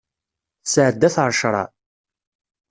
Tesɛedda-t 0.63 1.15
ar 1.23 1.31
ccṛeɛ. 1.33 1.67